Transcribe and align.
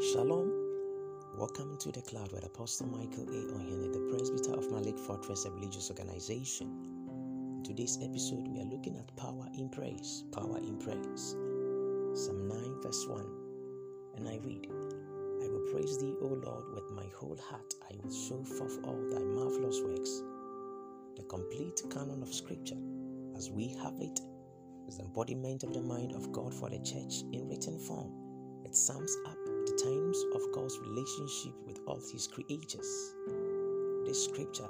Shalom. 0.00 0.52
Welcome 1.36 1.76
to 1.78 1.90
the 1.90 2.02
cloud 2.02 2.30
with 2.30 2.46
Apostle 2.46 2.86
Michael 2.86 3.24
A. 3.24 3.52
Ohene, 3.52 3.92
the 3.92 3.98
presbyter 4.08 4.56
of 4.56 4.70
Malik 4.70 4.96
Fortress, 4.96 5.44
a 5.44 5.50
religious 5.50 5.90
organization. 5.90 6.68
In 7.56 7.64
today's 7.64 7.98
episode, 8.00 8.46
we 8.46 8.60
are 8.60 8.64
looking 8.64 8.96
at 8.96 9.16
power 9.16 9.48
in 9.58 9.68
praise. 9.68 10.22
Power 10.30 10.58
in 10.58 10.78
praise. 10.78 11.34
Psalm 12.14 12.46
9, 12.46 12.80
verse 12.80 13.06
1. 13.08 13.26
And 14.18 14.28
I 14.28 14.38
read, 14.44 14.68
I 14.70 15.48
will 15.48 15.66
praise 15.72 15.98
thee, 15.98 16.14
O 16.22 16.26
Lord, 16.26 16.72
with 16.74 16.88
my 16.92 17.06
whole 17.16 17.38
heart. 17.50 17.74
I 17.90 17.96
will 18.00 18.12
show 18.12 18.44
forth 18.44 18.78
all 18.84 19.02
thy 19.10 19.24
marvelous 19.24 19.80
works. 19.80 20.22
The 21.16 21.24
complete 21.24 21.82
canon 21.90 22.22
of 22.22 22.32
Scripture, 22.32 22.78
as 23.36 23.50
we 23.50 23.74
have 23.82 24.00
it, 24.00 24.20
is 24.86 24.98
the 24.98 25.02
embodiment 25.06 25.64
of 25.64 25.74
the 25.74 25.82
mind 25.82 26.12
of 26.12 26.30
God 26.30 26.54
for 26.54 26.70
the 26.70 26.78
church 26.78 27.24
in 27.32 27.48
written 27.48 27.80
form. 27.80 28.27
It 28.68 28.76
sums 28.76 29.16
up 29.24 29.38
the 29.64 29.82
times 29.82 30.26
of 30.34 30.52
God's 30.52 30.78
relationship 30.78 31.54
with 31.66 31.80
all 31.86 32.02
his 32.12 32.26
creatures. 32.26 33.14
This 34.04 34.22
scripture, 34.26 34.68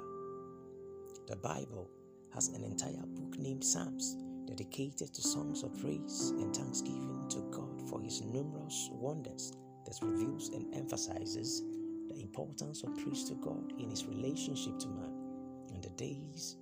the 1.27 1.35
Bible, 1.35 1.89
has 2.33 2.47
an 2.47 2.63
entire 2.63 3.05
book 3.05 3.37
named 3.37 3.61
Psalms 3.61 4.15
dedicated 4.45 5.13
to 5.13 5.21
songs 5.21 5.63
of 5.63 5.77
praise 5.81 6.29
and 6.29 6.55
thanksgiving 6.55 7.25
to 7.27 7.41
God 7.51 7.89
for 7.89 7.99
his 7.99 8.21
numerous 8.21 8.89
wonders 8.93 9.51
that 9.85 9.99
reveals 10.01 10.47
and 10.47 10.73
emphasizes 10.73 11.61
the 12.07 12.21
importance 12.21 12.83
of 12.83 12.97
praise 12.99 13.25
to 13.25 13.35
God 13.35 13.73
in 13.79 13.89
his 13.89 14.05
relationship 14.05 14.79
to 14.79 14.87
man. 14.87 15.11
In 15.73 15.81
the 15.81 15.89
days 15.89 16.55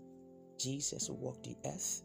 Jesus 0.58 1.08
walked 1.08 1.44
the 1.44 1.56
earth, 1.68 2.02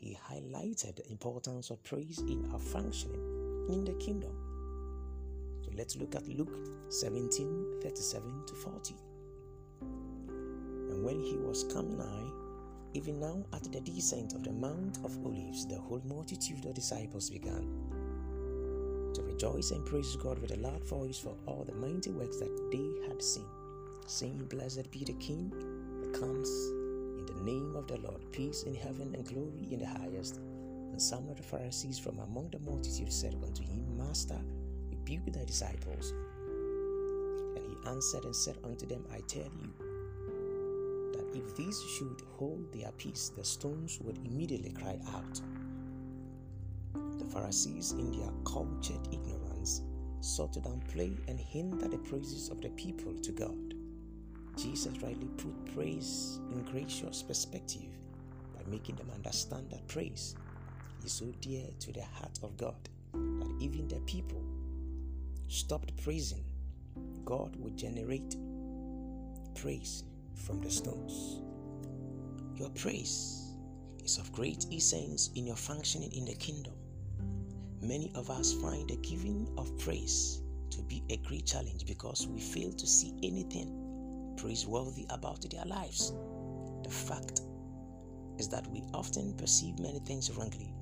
he 0.00 0.18
highlighted 0.28 0.96
the 0.96 1.08
importance 1.12 1.70
of 1.70 1.80
praise 1.84 2.18
in 2.18 2.50
our 2.52 2.58
functioning 2.58 3.22
in 3.68 3.84
the 3.84 3.94
kingdom. 3.94 4.43
Let's 5.76 5.96
look 5.96 6.14
at 6.14 6.28
Luke 6.28 6.56
17 6.88 7.80
37 7.82 8.46
to 8.46 8.54
40. 8.54 8.94
And 9.80 11.04
when 11.04 11.20
he 11.20 11.36
was 11.36 11.64
come 11.64 11.98
nigh, 11.98 12.30
even 12.92 13.18
now 13.18 13.44
at 13.52 13.64
the 13.64 13.80
descent 13.80 14.34
of 14.34 14.44
the 14.44 14.52
Mount 14.52 14.98
of 15.04 15.18
Olives, 15.24 15.66
the 15.66 15.80
whole 15.80 16.00
multitude 16.04 16.64
of 16.64 16.74
disciples 16.74 17.28
began 17.28 17.66
to 19.14 19.22
rejoice 19.22 19.72
and 19.72 19.84
praise 19.84 20.14
God 20.16 20.38
with 20.38 20.52
a 20.52 20.60
loud 20.60 20.84
voice 20.84 21.18
for 21.18 21.36
all 21.46 21.64
the 21.64 21.74
mighty 21.74 22.10
works 22.10 22.38
that 22.38 22.70
they 22.70 23.08
had 23.08 23.20
seen, 23.20 23.46
saying, 24.06 24.46
Blessed 24.48 24.90
be 24.92 25.04
the 25.04 25.14
King 25.14 25.50
that 26.00 26.20
comes 26.20 26.48
in 27.18 27.26
the 27.26 27.42
name 27.42 27.74
of 27.74 27.88
the 27.88 27.98
Lord, 27.98 28.20
peace 28.30 28.62
in 28.62 28.74
heaven 28.74 29.12
and 29.14 29.26
glory 29.26 29.68
in 29.72 29.80
the 29.80 29.86
highest. 29.86 30.38
And 30.92 31.02
some 31.02 31.28
of 31.28 31.36
the 31.36 31.42
Pharisees 31.42 31.98
from 31.98 32.20
among 32.20 32.50
the 32.50 32.60
multitude 32.60 33.12
said 33.12 33.34
unto 33.34 33.64
him, 33.64 33.96
Master, 33.96 34.38
rebuke 35.04 35.34
thy 35.34 35.44
disciples. 35.44 36.14
And 37.56 37.64
he 37.66 37.88
answered 37.88 38.24
and 38.24 38.34
said 38.34 38.56
unto 38.64 38.86
them, 38.86 39.04
I 39.12 39.20
tell 39.26 39.42
you, 39.42 39.72
that 41.12 41.36
if 41.36 41.54
these 41.56 41.80
should 41.96 42.22
hold 42.38 42.72
their 42.72 42.90
peace, 42.92 43.30
the 43.36 43.44
stones 43.44 43.98
would 44.00 44.18
immediately 44.24 44.70
cry 44.70 44.98
out. 45.14 45.40
The 47.18 47.24
Pharisees, 47.26 47.92
in 47.92 48.12
their 48.12 48.30
cultured 48.46 49.06
ignorance, 49.12 49.82
sought 50.20 50.54
to 50.54 50.60
downplay 50.60 51.16
and 51.28 51.38
hinder 51.38 51.86
the 51.88 51.98
praises 51.98 52.48
of 52.48 52.62
the 52.62 52.70
people 52.70 53.12
to 53.14 53.32
God. 53.32 53.74
Jesus 54.56 55.02
rightly 55.02 55.28
put 55.36 55.74
praise 55.74 56.40
in 56.52 56.62
gracious 56.62 57.22
perspective 57.22 57.90
by 58.54 58.62
making 58.70 58.96
them 58.96 59.10
understand 59.14 59.68
that 59.70 59.86
praise 59.86 60.34
is 61.04 61.12
so 61.12 61.26
dear 61.42 61.66
to 61.80 61.92
the 61.92 62.04
heart 62.14 62.38
of 62.42 62.56
God 62.56 62.88
that 63.12 63.56
even 63.60 63.86
the 63.88 64.00
people 64.06 64.42
stopped 65.54 65.96
praising, 66.02 66.44
God 67.24 67.54
would 67.56 67.76
generate 67.76 68.36
praise 69.54 70.04
from 70.34 70.60
the 70.60 70.70
stones. 70.70 71.40
Your 72.56 72.70
praise 72.70 73.52
is 74.04 74.18
of 74.18 74.32
great 74.32 74.66
essence 74.72 75.30
in 75.36 75.46
your 75.46 75.56
functioning 75.56 76.12
in 76.12 76.24
the 76.24 76.34
kingdom. 76.34 76.74
Many 77.80 78.10
of 78.14 78.30
us 78.30 78.52
find 78.54 78.88
the 78.88 78.96
giving 78.96 79.48
of 79.56 79.76
praise 79.78 80.42
to 80.70 80.82
be 80.82 81.02
a 81.10 81.18
great 81.18 81.46
challenge 81.46 81.86
because 81.86 82.26
we 82.26 82.40
fail 82.40 82.72
to 82.72 82.86
see 82.86 83.14
anything 83.22 84.34
praiseworthy 84.36 85.06
about 85.10 85.48
their 85.50 85.64
lives. 85.64 86.12
The 86.82 86.90
fact 86.90 87.42
is 88.38 88.48
that 88.48 88.66
we 88.68 88.82
often 88.92 89.34
perceive 89.34 89.78
many 89.78 90.00
things 90.00 90.30
wrongly. 90.32 90.74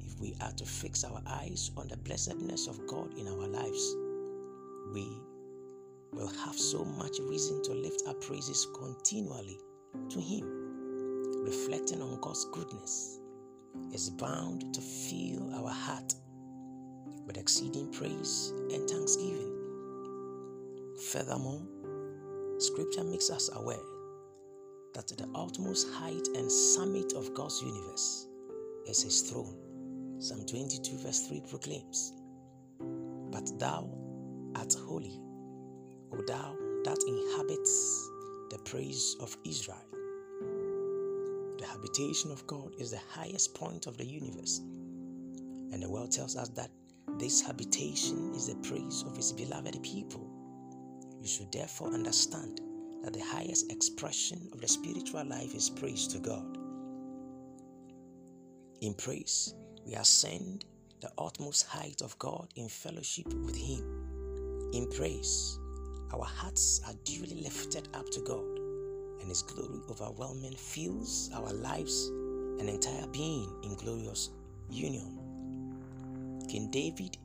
If 0.00 0.18
we 0.18 0.34
are 0.40 0.52
to 0.52 0.64
fix 0.64 1.04
our 1.04 1.20
eyes 1.26 1.70
on 1.76 1.88
the 1.88 1.96
blessedness 1.98 2.66
of 2.66 2.86
God 2.86 3.12
in 3.18 3.28
our 3.28 3.46
lives, 3.46 3.96
we 4.92 5.20
will 6.12 6.28
have 6.44 6.56
so 6.56 6.84
much 6.84 7.18
reason 7.20 7.62
to 7.64 7.72
lift 7.72 8.02
our 8.06 8.14
praises 8.14 8.66
continually 8.74 9.58
to 10.10 10.20
Him. 10.20 11.44
Reflecting 11.44 12.00
on 12.00 12.20
God's 12.20 12.46
goodness 12.52 13.18
is 13.92 14.10
bound 14.10 14.72
to 14.74 14.80
fill 14.80 15.52
our 15.54 15.70
heart 15.70 16.14
with 17.26 17.36
exceeding 17.36 17.92
praise 17.92 18.52
and 18.72 18.88
thanksgiving. 18.88 19.50
Furthermore, 21.10 21.62
Scripture 22.58 23.04
makes 23.04 23.30
us 23.30 23.50
aware 23.54 23.76
that 24.94 25.08
the 25.08 25.28
utmost 25.34 25.88
height 25.92 26.28
and 26.36 26.50
summit 26.50 27.12
of 27.14 27.34
God's 27.34 27.60
universe 27.62 28.28
is 28.86 29.02
His 29.02 29.22
throne. 29.22 29.56
Psalm 30.20 30.46
22, 30.46 30.98
verse 30.98 31.26
3 31.26 31.42
proclaims, 31.50 32.12
But 33.30 33.58
thou 33.58 33.90
art 34.56 34.74
holy, 34.86 35.20
O 36.12 36.22
thou 36.26 36.56
that 36.84 36.98
inhabits 37.06 38.10
the 38.50 38.58
praise 38.64 39.16
of 39.20 39.36
Israel. 39.44 39.84
The 41.58 41.66
habitation 41.66 42.30
of 42.30 42.46
God 42.46 42.74
is 42.78 42.90
the 42.90 43.00
highest 43.10 43.54
point 43.54 43.86
of 43.86 43.96
the 43.96 44.04
universe, 44.04 44.58
and 44.58 45.82
the 45.82 45.90
world 45.90 46.12
tells 46.12 46.36
us 46.36 46.48
that 46.50 46.70
this 47.18 47.40
habitation 47.40 48.32
is 48.34 48.48
the 48.48 48.56
praise 48.56 49.04
of 49.06 49.16
His 49.16 49.32
beloved 49.32 49.82
people. 49.82 50.28
You 51.20 51.28
should 51.28 51.52
therefore 51.52 51.94
understand 51.94 52.60
that 53.02 53.12
the 53.12 53.24
highest 53.24 53.70
expression 53.72 54.48
of 54.52 54.60
the 54.60 54.68
spiritual 54.68 55.24
life 55.24 55.54
is 55.54 55.70
praise 55.70 56.06
to 56.08 56.18
God. 56.18 56.58
In 58.80 58.94
praise, 58.94 59.54
we 59.86 59.94
ascend 59.94 60.64
the 61.00 61.10
utmost 61.18 61.66
height 61.66 62.02
of 62.02 62.18
God 62.18 62.48
in 62.56 62.68
fellowship 62.68 63.32
with 63.44 63.56
Him. 63.56 64.03
In 64.74 64.88
praise, 64.88 65.60
our 66.12 66.24
hearts 66.24 66.80
are 66.84 66.94
duly 67.04 67.40
lifted 67.44 67.86
up 67.94 68.10
to 68.10 68.20
God, 68.22 68.58
and 69.20 69.28
His 69.28 69.40
glory 69.40 69.78
overwhelming 69.88 70.56
fills 70.56 71.30
our 71.32 71.52
lives 71.52 72.08
and 72.58 72.68
entire 72.68 73.06
being 73.12 73.48
in 73.62 73.76
glorious 73.76 74.30
union. 74.68 75.16
King 76.48 76.72
David, 76.72 77.16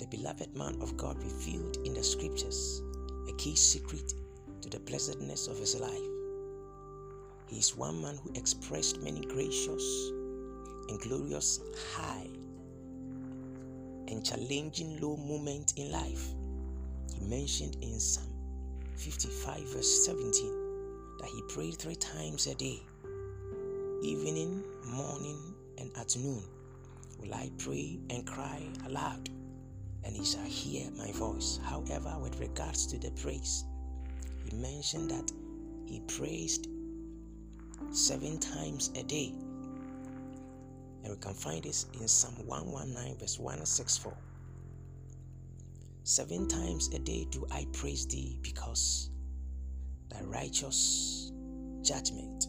the 0.00 0.08
beloved 0.08 0.56
man 0.56 0.82
of 0.82 0.96
God, 0.96 1.22
revealed 1.22 1.76
in 1.84 1.94
the 1.94 2.02
scriptures 2.02 2.82
a 3.28 3.36
key 3.36 3.54
secret 3.54 4.12
to 4.60 4.68
the 4.68 4.80
blessedness 4.80 5.46
of 5.46 5.58
his 5.58 5.78
life. 5.78 6.10
He 7.46 7.58
is 7.60 7.76
one 7.76 8.02
man 8.02 8.16
who 8.16 8.32
expressed 8.34 9.00
many 9.00 9.20
gracious 9.20 10.10
and 10.88 10.98
glorious 10.98 11.60
high 11.94 12.26
and 14.08 14.26
challenging 14.26 15.00
low 15.00 15.16
moments 15.16 15.74
in 15.74 15.92
life. 15.92 16.34
He 17.14 17.24
mentioned 17.26 17.76
in 17.82 17.98
Psalm 18.00 18.26
55, 18.96 19.74
verse 19.74 20.06
17, 20.06 20.30
that 21.20 21.28
he 21.28 21.42
prayed 21.48 21.76
three 21.78 21.96
times 21.96 22.46
a 22.46 22.54
day, 22.54 22.80
evening, 24.02 24.62
morning, 24.86 25.54
and 25.78 25.90
at 25.96 26.16
noon. 26.16 26.42
Will 27.18 27.34
I 27.34 27.50
pray 27.58 27.98
and 28.08 28.26
cry 28.26 28.62
aloud, 28.86 29.28
and 30.04 30.16
he 30.16 30.24
shall 30.24 30.44
hear 30.44 30.90
my 30.92 31.12
voice. 31.12 31.58
However, 31.62 32.16
with 32.20 32.40
regards 32.40 32.86
to 32.86 32.98
the 32.98 33.10
praise, 33.10 33.64
he 34.44 34.56
mentioned 34.56 35.10
that 35.10 35.30
he 35.86 36.00
praised 36.00 36.68
seven 37.90 38.38
times 38.38 38.90
a 38.94 39.02
day. 39.02 39.34
And 41.02 41.12
we 41.12 41.16
can 41.16 41.34
find 41.34 41.62
this 41.62 41.86
in 42.00 42.06
Psalm 42.06 42.34
119, 42.46 43.18
verse 43.18 43.38
164. 43.38 44.14
Seven 46.10 46.48
times 46.48 46.88
a 46.92 46.98
day 46.98 47.24
do 47.30 47.46
I 47.52 47.68
praise 47.72 48.04
thee 48.04 48.36
because 48.42 49.10
thy 50.08 50.20
righteous 50.22 51.30
judgment. 51.82 52.48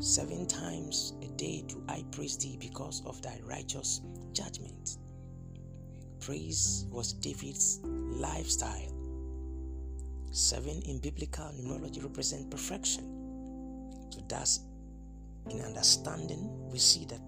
Seven 0.00 0.46
times 0.46 1.12
a 1.20 1.26
day 1.36 1.62
do 1.68 1.84
I 1.90 2.02
praise 2.10 2.38
thee 2.38 2.56
because 2.58 3.02
of 3.04 3.20
thy 3.20 3.38
righteous 3.44 4.00
judgment. 4.32 4.96
Praise 6.20 6.86
was 6.90 7.12
David's 7.12 7.80
lifestyle. 7.84 8.96
Seven 10.30 10.80
in 10.86 11.00
biblical 11.00 11.52
numerology 11.60 12.02
represent 12.02 12.50
perfection. 12.50 13.04
So, 14.08 14.24
thus, 14.26 14.60
in 15.50 15.60
understanding, 15.60 16.48
we 16.70 16.78
see 16.78 17.04
that 17.10 17.20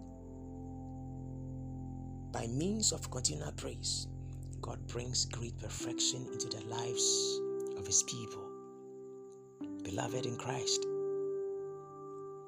by 2.33 2.47
means 2.47 2.91
of 2.91 3.11
continual 3.11 3.53
praise, 3.53 4.09
God 4.65 4.87
brings 4.87 5.27
great 5.27 5.59
perfection 5.61 6.27
into 6.33 6.49
the 6.49 6.65
lives 6.65 7.39
of 7.77 7.87
His 7.87 8.03
people. 8.05 8.49
Beloved 9.83 10.25
in 10.25 10.39
Christ, 10.39 10.87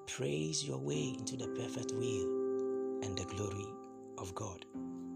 praise 0.07 0.67
your 0.67 0.79
way 0.79 1.15
into 1.19 1.37
the 1.37 1.49
perfect 1.49 1.93
will 1.93 3.03
and 3.03 3.19
the 3.19 3.27
glory 3.27 3.67
of 4.17 4.35
God. 4.35 4.65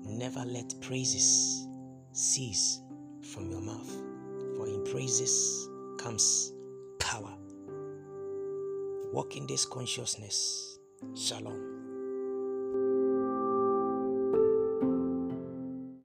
Never 0.04 0.40
let 0.40 0.78
praises 0.82 1.66
cease 2.12 2.82
from 3.22 3.50
your 3.50 3.62
mouth, 3.62 3.90
for 4.58 4.68
in 4.68 4.84
praises 4.84 5.70
comes 5.96 6.52
power. 6.98 7.32
Walk 9.10 9.38
in 9.38 9.46
this 9.46 9.64
consciousness. 9.64 10.78
Shalom. 11.16 11.79